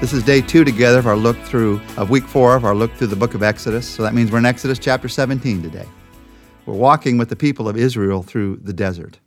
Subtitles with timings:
[0.00, 2.94] This is day two together of our look through, of week four of our look
[2.94, 3.84] through the book of Exodus.
[3.84, 5.86] So that means we're in Exodus chapter 17 today.
[6.66, 9.18] We're walking with the people of Israel through the desert.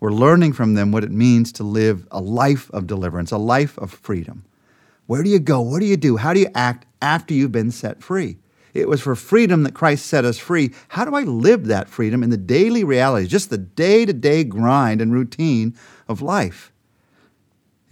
[0.00, 3.78] We're learning from them what it means to live a life of deliverance, a life
[3.78, 4.44] of freedom.
[5.06, 5.62] Where do you go?
[5.62, 6.18] What do you do?
[6.18, 8.36] How do you act after you've been set free?
[8.74, 10.74] It was for freedom that Christ set us free.
[10.88, 14.44] How do I live that freedom in the daily realities, just the day to day
[14.44, 15.74] grind and routine
[16.06, 16.71] of life?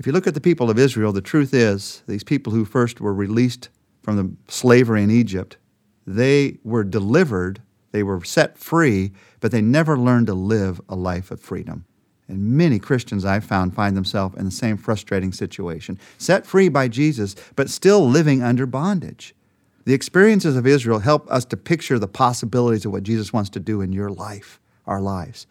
[0.00, 3.02] If you look at the people of Israel, the truth is, these people who first
[3.02, 3.68] were released
[4.02, 5.58] from the slavery in Egypt,
[6.06, 7.60] they were delivered,
[7.92, 11.84] they were set free, but they never learned to live a life of freedom.
[12.28, 16.88] And many Christians I've found find themselves in the same frustrating situation, set free by
[16.88, 19.34] Jesus, but still living under bondage.
[19.84, 23.60] The experiences of Israel help us to picture the possibilities of what Jesus wants to
[23.60, 25.46] do in your life, our lives.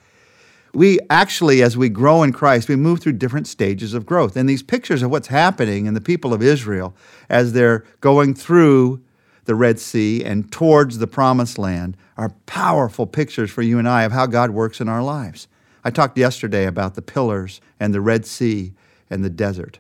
[0.74, 4.36] We actually, as we grow in Christ, we move through different stages of growth.
[4.36, 6.96] And these pictures of what's happening in the people of Israel
[7.30, 9.02] as they're going through
[9.46, 14.04] the Red Sea and towards the promised land are powerful pictures for you and I
[14.04, 15.48] of how God works in our lives.
[15.84, 18.74] I talked yesterday about the pillars and the Red Sea
[19.10, 19.80] and the desert.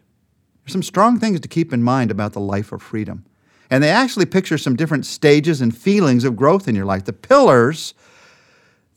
[0.64, 3.26] There's some strong things to keep in mind about the life of freedom.
[3.70, 7.06] And they actually picture some different stages and feelings of growth in your life.
[7.06, 7.94] The pillars,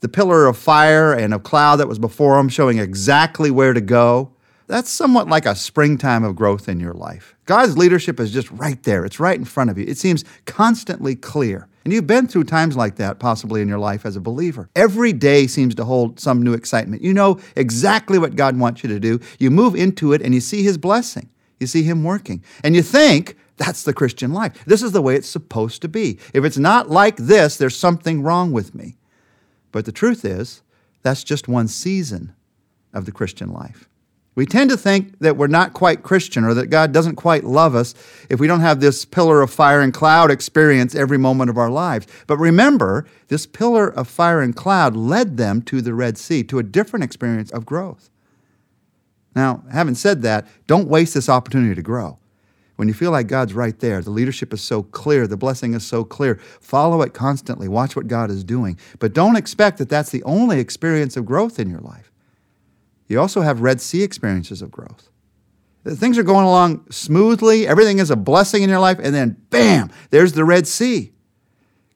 [0.03, 3.79] the pillar of fire and of cloud that was before them, showing exactly where to
[3.79, 4.33] go,
[4.67, 7.35] that's somewhat like a springtime of growth in your life.
[7.45, 9.85] God's leadership is just right there, it's right in front of you.
[9.87, 11.69] It seems constantly clear.
[11.85, 14.69] And you've been through times like that possibly in your life as a believer.
[14.75, 17.01] Every day seems to hold some new excitement.
[17.01, 19.21] You know exactly what God wants you to do.
[19.39, 21.29] You move into it and you see His blessing.
[21.61, 22.43] You see Him working.
[22.61, 24.65] And you think, that's the Christian life.
[24.65, 26.19] This is the way it's supposed to be.
[26.33, 28.97] If it's not like this, there's something wrong with me.
[29.73, 30.61] But the truth is,
[31.01, 32.33] that's just one season
[32.93, 33.89] of the Christian life.
[34.35, 37.75] We tend to think that we're not quite Christian or that God doesn't quite love
[37.75, 37.93] us
[38.29, 41.69] if we don't have this pillar of fire and cloud experience every moment of our
[41.69, 42.07] lives.
[42.25, 46.59] But remember, this pillar of fire and cloud led them to the Red Sea, to
[46.59, 48.09] a different experience of growth.
[49.35, 52.17] Now, having said that, don't waste this opportunity to grow.
[52.75, 55.85] When you feel like God's right there, the leadership is so clear, the blessing is
[55.85, 58.79] so clear, follow it constantly, watch what God is doing.
[58.99, 62.11] But don't expect that that's the only experience of growth in your life.
[63.07, 65.09] You also have Red Sea experiences of growth.
[65.85, 69.91] Things are going along smoothly, everything is a blessing in your life, and then bam,
[70.09, 71.11] there's the Red Sea.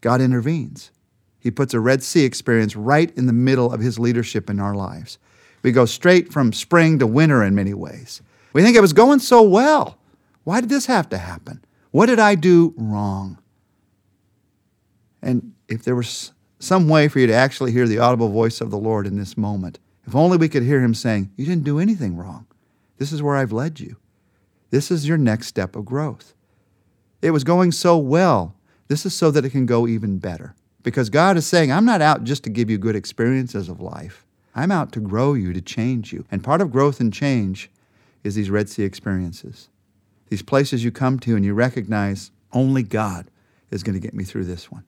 [0.02, 0.92] God intervenes.
[1.40, 4.76] He puts a Red Sea experience right in the middle of His leadership in our
[4.76, 5.18] lives.
[5.64, 8.22] We go straight from spring to winter in many ways.
[8.54, 9.97] We think it was going so well.
[10.48, 11.66] Why did this have to happen?
[11.92, 13.38] What did I do wrong?
[15.22, 18.72] And if there was some way for you to actually hear the audible voice of
[18.72, 21.80] the Lord in this moment, if only we could hear him saying, You didn't do
[21.80, 22.48] anything wrong.
[22.98, 23.98] This is where I've led you.
[24.70, 26.34] This is your next step of growth.
[27.22, 28.56] It was going so well.
[28.88, 30.56] This is so that it can go even better.
[30.82, 34.26] Because God is saying, I'm not out just to give you good experiences of life.
[34.56, 36.24] I'm out to grow you, to change you.
[36.32, 37.70] And part of growth and change
[38.24, 39.68] is these Red Sea experiences.
[40.30, 43.30] These places you come to and you recognize only God
[43.72, 44.84] is going to get me through this one.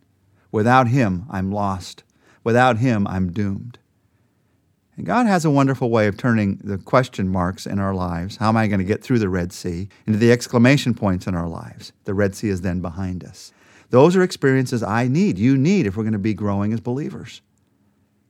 [0.51, 2.03] Without Him, I'm lost.
[2.43, 3.79] Without Him, I'm doomed.
[4.99, 8.49] And God has a wonderful way of turning the question marks in our lives, how
[8.49, 11.47] am I going to get through the Red Sea, into the exclamation points in our
[11.47, 11.93] lives.
[12.03, 13.53] The Red Sea is then behind us.
[13.91, 17.41] Those are experiences I need, you need, if we're going to be growing as believers.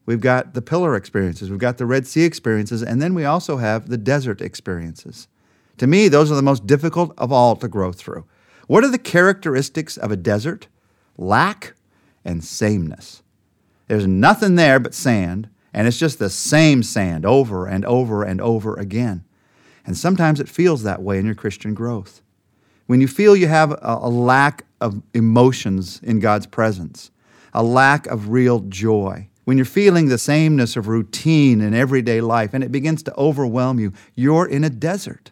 [0.05, 3.57] We've got the pillar experiences, we've got the Red Sea experiences, and then we also
[3.57, 5.27] have the desert experiences.
[5.79, 8.25] To me, those are the most difficult of all to grow through.
[8.67, 10.67] What are the characteristics of a desert?
[11.17, 11.73] Lack
[12.23, 13.23] and sameness.
[13.87, 18.41] There's nothing there but sand, and it's just the same sand over and over and
[18.41, 19.23] over again.
[19.85, 22.21] And sometimes it feels that way in your Christian growth.
[22.85, 27.09] When you feel you have a, lack of emotions in God's presence,
[27.53, 32.53] a lack of real joy, when you're feeling the sameness of routine in everyday life
[32.53, 35.31] and it begins to overwhelm you, you're in a desert.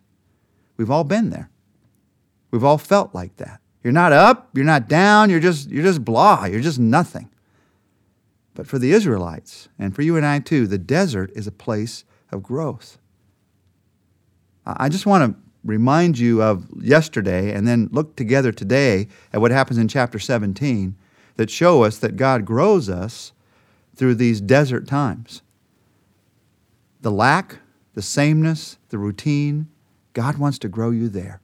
[0.77, 1.49] We've all been there.
[2.51, 3.59] We've all felt like that.
[3.83, 7.29] You're not up, you're not down, you're just you're just blah, you're just nothing.
[8.53, 12.03] But for the Israelites, and for you and I too, the desert is a place
[12.31, 12.97] of growth.
[14.65, 19.51] I just want to remind you of yesterday and then look together today at what
[19.51, 20.95] happens in chapter 17
[21.35, 23.31] that show us that God grows us
[23.95, 25.41] through these desert times.
[27.01, 27.59] The lack,
[27.93, 29.67] the sameness, the routine,
[30.17, 31.41] God wants to grow you there.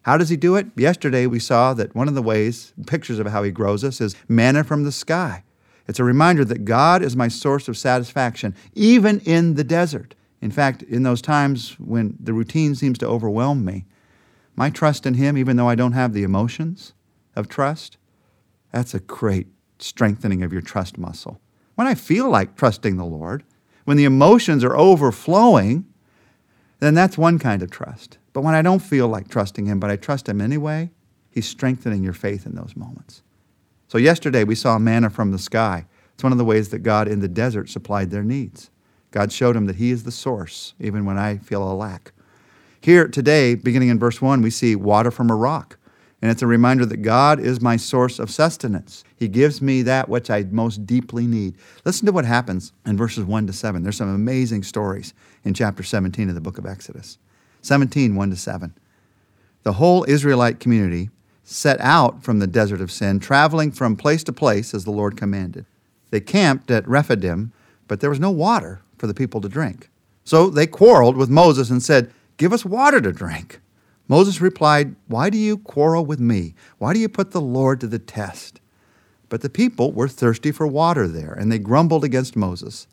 [0.00, 0.68] How does He do it?
[0.74, 4.16] Yesterday we saw that one of the ways, pictures of how He grows us, is
[4.26, 5.44] manna from the sky.
[5.86, 10.14] It's a reminder that God is my source of satisfaction, even in the desert.
[10.40, 13.84] In fact, in those times when the routine seems to overwhelm me,
[14.54, 16.94] my trust in Him, even though I don't have the emotions
[17.34, 17.98] of trust,
[18.72, 19.48] that's a great
[19.78, 21.38] strengthening of your trust muscle.
[21.74, 23.44] When I feel like trusting the Lord,
[23.84, 25.84] when the emotions are overflowing,
[26.80, 28.18] then that's one kind of trust.
[28.32, 30.90] But when I don't feel like trusting Him, but I trust Him anyway,
[31.30, 33.22] He's strengthening your faith in those moments.
[33.88, 35.86] So, yesterday we saw manna from the sky.
[36.14, 38.70] It's one of the ways that God in the desert supplied their needs.
[39.10, 42.12] God showed him that He is the source, even when I feel a lack.
[42.80, 45.78] Here today, beginning in verse 1, we see water from a rock.
[46.22, 49.04] And it's a reminder that God is my source of sustenance.
[49.16, 51.56] He gives me that which I most deeply need.
[51.84, 53.82] Listen to what happens in verses 1 to 7.
[53.82, 55.12] There's some amazing stories
[55.44, 57.18] in chapter 17 of the book of Exodus.
[57.62, 58.74] 17, 1 to 7.
[59.62, 61.10] The whole Israelite community
[61.44, 65.16] set out from the desert of sin, traveling from place to place as the Lord
[65.16, 65.66] commanded.
[66.10, 67.52] They camped at Rephidim,
[67.88, 69.90] but there was no water for the people to drink.
[70.24, 73.60] So they quarreled with Moses and said, Give us water to drink.
[74.08, 76.54] Moses replied, Why do you quarrel with me?
[76.78, 78.60] Why do you put the Lord to the test?
[79.28, 82.86] But the people were thirsty for water there, and they grumbled against Moses.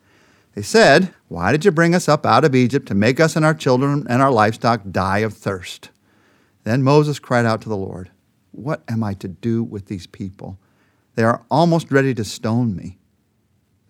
[0.54, 3.44] They said, Why did you bring us up out of Egypt to make us and
[3.44, 5.90] our children and our livestock die of thirst?
[6.64, 8.10] Then Moses cried out to the Lord,
[8.50, 10.58] What am I to do with these people?
[11.14, 12.98] They are almost ready to stone me.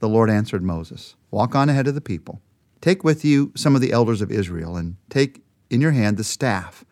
[0.00, 2.42] The Lord answered Moses, Walk on ahead of the people.
[2.82, 6.24] Take with you some of the elders of Israel, and take in your hand the
[6.24, 6.84] staff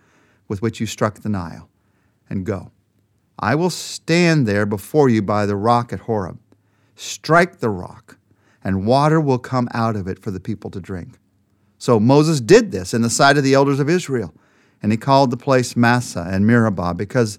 [0.52, 1.70] with which you struck the Nile,
[2.28, 2.70] and go.
[3.38, 6.38] I will stand there before you by the rock at Horeb.
[6.94, 8.18] Strike the rock,
[8.62, 11.18] and water will come out of it for the people to drink.
[11.78, 14.34] So Moses did this in the sight of the elders of Israel,
[14.82, 17.38] and he called the place Massah and Meribah because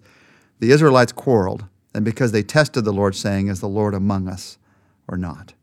[0.58, 4.58] the Israelites quarreled, and because they tested the Lord, saying, Is the Lord among us
[5.08, 5.54] or not?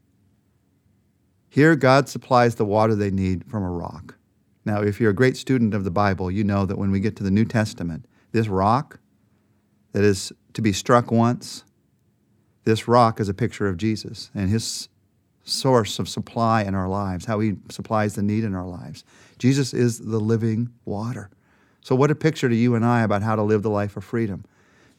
[1.49, 4.15] Here, God supplies the water they need from a rock.
[4.71, 7.17] Now, if you're a great student of the Bible, you know that when we get
[7.17, 9.01] to the New Testament, this rock
[9.91, 11.65] that is to be struck once,
[12.63, 14.89] this rock is a picture of Jesus and his
[15.43, 19.03] source of supply in our lives, how he supplies the need in our lives.
[19.41, 21.31] Jesus is the living water.
[21.81, 24.05] So, what a picture to you and I about how to live the life of
[24.05, 24.45] freedom.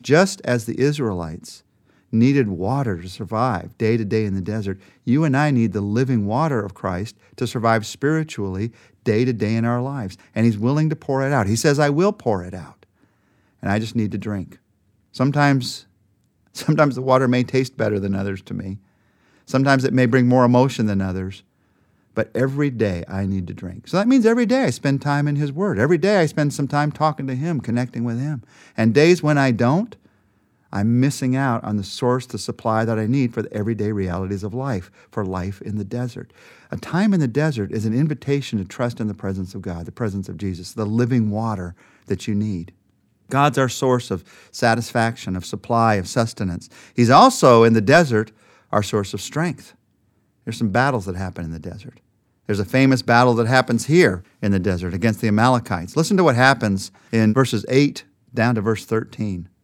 [0.01, 1.63] Just as the Israelites
[2.11, 5.81] needed water to survive day to day in the desert, you and I need the
[5.81, 8.71] living water of Christ to survive spiritually
[9.03, 10.17] day to day in our lives.
[10.35, 11.47] And He's willing to pour it out.
[11.47, 12.85] He says, I will pour it out.
[13.61, 14.59] And I just need to drink.
[15.11, 15.85] Sometimes,
[16.53, 18.79] sometimes the water may taste better than others to me.
[19.45, 21.43] Sometimes it may bring more emotion than others.
[22.13, 23.87] But every day I need to drink.
[23.87, 25.79] So that means every day I spend time in His Word.
[25.79, 28.43] Every day I spend some time talking to Him, connecting with Him.
[28.75, 29.95] And days when I don't,
[30.71, 34.43] I'm missing out on the source, the supply that I need for the everyday realities
[34.43, 36.31] of life, for life in the desert.
[36.71, 39.85] A time in the desert is an invitation to trust in the presence of God,
[39.85, 41.75] the presence of Jesus, the living water
[42.05, 42.73] that you need.
[43.29, 46.69] God's our source of satisfaction, of supply, of sustenance.
[46.93, 48.31] He's also in the desert
[48.71, 49.73] our source of strength.
[50.45, 51.99] There's some battles that happen in the desert.
[52.45, 55.95] There's a famous battle that happens here in the desert against the Amalekites.
[55.95, 58.03] Listen to what happens in verses 8
[58.33, 59.47] down to verse 13.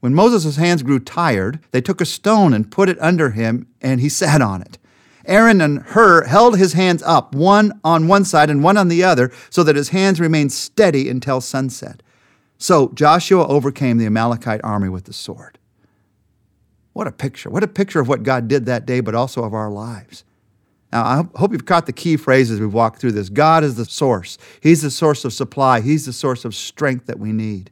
[0.00, 4.00] When Moses' hands grew tired, they took a stone and put it under him, and
[4.00, 4.78] he sat on it.
[5.26, 9.04] Aaron and Hur held his hands up, one on one side and one on the
[9.04, 12.02] other, so that his hands remained steady until sunset.
[12.56, 15.58] So Joshua overcame the Amalekite army with the sword.
[16.92, 17.50] What a picture.
[17.50, 20.24] What a picture of what God did that day, but also of our lives.
[20.92, 23.28] Now, I hope you've caught the key phrases we've walked through this.
[23.28, 27.18] God is the source, He's the source of supply, He's the source of strength that
[27.18, 27.70] we need.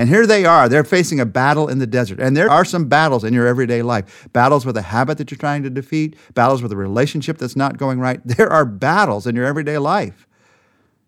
[0.00, 0.66] And here they are.
[0.66, 2.20] They're facing a battle in the desert.
[2.20, 5.36] And there are some battles in your everyday life battles with a habit that you're
[5.36, 8.18] trying to defeat, battles with a relationship that's not going right.
[8.24, 10.26] There are battles in your everyday life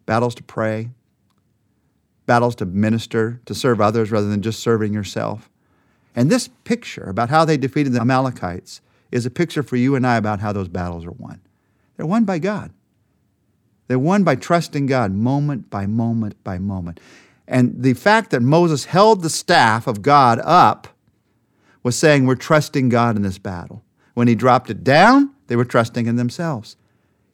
[0.05, 0.91] battles to pray,
[2.27, 5.49] battles to minister, to serve others rather than just serving yourself.
[6.15, 10.07] And this picture about how they defeated the Amalekites is a picture for you and
[10.07, 11.41] I about how those battles are won.
[11.97, 12.73] They're won by God.
[13.89, 17.01] They're won by trusting God moment by moment by moment.
[17.47, 20.89] And the fact that Moses held the staff of God up
[21.83, 23.83] was saying, We're trusting God in this battle.
[24.15, 26.77] When he dropped it down, they were trusting in themselves.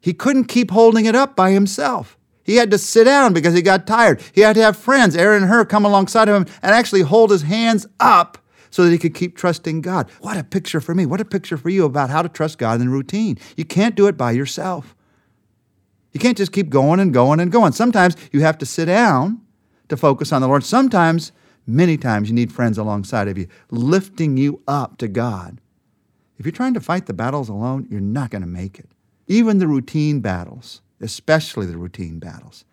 [0.00, 2.16] He couldn't keep holding it up by himself.
[2.44, 4.22] He had to sit down because he got tired.
[4.32, 7.30] He had to have friends, Aaron and Hur, come alongside of him and actually hold
[7.30, 8.38] his hands up
[8.70, 10.10] so that he could keep trusting God.
[10.20, 11.04] What a picture for me.
[11.04, 13.38] What a picture for you about how to trust God in routine.
[13.56, 14.94] You can't do it by yourself.
[16.12, 17.72] You can't just keep going and going and going.
[17.72, 19.42] Sometimes you have to sit down
[19.88, 20.64] to focus on the Lord.
[20.64, 21.32] Sometimes,
[21.66, 25.60] many times, you need friends alongside of you, lifting you up to God.
[26.38, 28.88] If you're trying to fight the battles alone, you're not going to make it.
[29.26, 32.64] Even the routine battles, especially the routine battles.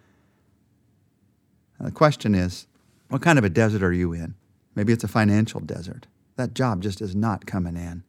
[1.80, 2.68] Now, the question is
[3.10, 4.36] what kind of a desert are you in?
[4.76, 6.08] Maybe it's a financial desert.
[6.36, 8.04] That job just is not coming in.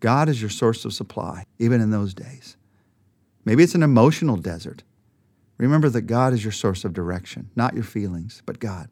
[0.00, 2.56] God is your source of supply, even in those days.
[3.44, 4.82] Maybe it's an emotional desert.
[5.62, 8.88] Remember that God is your source of direction, not your feelings, but God.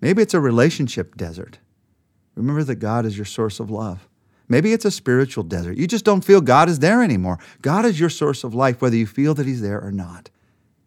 [0.00, 1.58] Maybe it's a relationship desert.
[2.36, 4.08] Remember that God is your source of love.
[4.48, 5.76] Maybe it's a spiritual desert.
[5.76, 7.40] You just don't feel God is there anymore.
[7.62, 10.30] God is your source of life, whether you feel that He's there or not.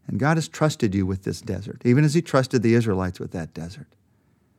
[0.08, 3.32] And God has trusted you with this desert, even as He trusted the Israelites with
[3.32, 3.88] that desert.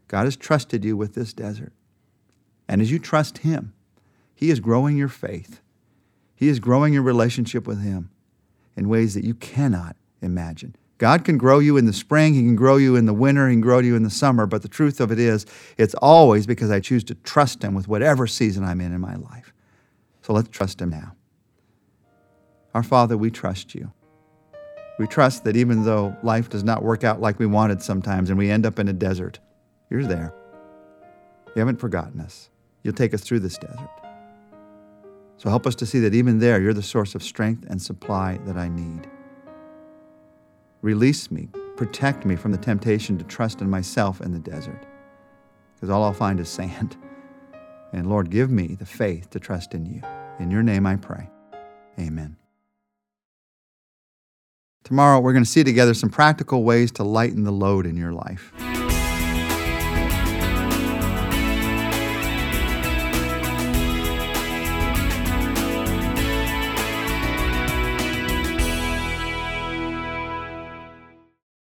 [0.06, 1.72] God has trusted you with this desert.
[2.68, 3.72] And as you trust Him,
[4.34, 5.62] He is growing your faith.
[6.34, 8.10] He is growing your relationship with Him
[8.76, 10.76] in ways that you cannot imagine.
[10.98, 13.54] God can grow you in the spring, He can grow you in the winter, He
[13.54, 15.44] can grow you in the summer, but the truth of it is,
[15.76, 19.14] it's always because I choose to trust Him with whatever season I'm in in my
[19.16, 19.52] life.
[20.22, 21.14] So let's trust Him now.
[22.74, 23.92] Our Father, we trust you.
[24.98, 28.38] We trust that even though life does not work out like we wanted sometimes and
[28.38, 29.38] we end up in a desert,
[29.90, 30.32] you're there.
[31.54, 32.50] You haven't forgotten us.
[32.82, 33.90] You'll take us through this desert.
[35.36, 38.38] So help us to see that even there, you're the source of strength and supply
[38.46, 39.08] that I need.
[40.86, 44.86] Release me, protect me from the temptation to trust in myself in the desert,
[45.74, 46.96] because all I'll find is sand.
[47.92, 50.00] And Lord, give me the faith to trust in you.
[50.38, 51.28] In your name I pray.
[51.98, 52.36] Amen.
[54.84, 58.12] Tomorrow, we're going to see together some practical ways to lighten the load in your
[58.12, 58.52] life.